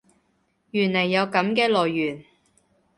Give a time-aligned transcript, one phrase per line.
[0.71, 2.25] 原來有噉嘅來源